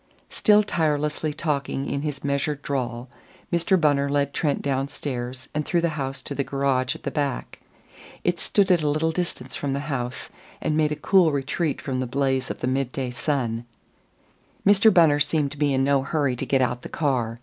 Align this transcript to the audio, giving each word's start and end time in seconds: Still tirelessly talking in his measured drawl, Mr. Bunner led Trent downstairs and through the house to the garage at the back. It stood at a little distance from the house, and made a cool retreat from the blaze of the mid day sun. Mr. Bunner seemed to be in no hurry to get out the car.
Still 0.31 0.63
tirelessly 0.63 1.31
talking 1.31 1.87
in 1.87 2.01
his 2.01 2.23
measured 2.23 2.63
drawl, 2.63 3.07
Mr. 3.53 3.79
Bunner 3.79 4.09
led 4.09 4.33
Trent 4.33 4.63
downstairs 4.63 5.47
and 5.53 5.63
through 5.63 5.81
the 5.81 5.89
house 5.89 6.23
to 6.23 6.33
the 6.33 6.43
garage 6.43 6.95
at 6.95 7.03
the 7.03 7.11
back. 7.11 7.59
It 8.23 8.39
stood 8.39 8.71
at 8.71 8.81
a 8.81 8.89
little 8.89 9.11
distance 9.11 9.55
from 9.55 9.73
the 9.73 9.81
house, 9.91 10.31
and 10.59 10.75
made 10.75 10.91
a 10.91 10.95
cool 10.95 11.31
retreat 11.31 11.79
from 11.79 11.99
the 11.99 12.07
blaze 12.07 12.49
of 12.49 12.61
the 12.61 12.67
mid 12.67 12.91
day 12.91 13.11
sun. 13.11 13.65
Mr. 14.65 14.91
Bunner 14.91 15.19
seemed 15.19 15.51
to 15.51 15.57
be 15.59 15.71
in 15.71 15.83
no 15.83 16.01
hurry 16.01 16.35
to 16.35 16.47
get 16.47 16.63
out 16.63 16.81
the 16.81 16.89
car. 16.89 17.39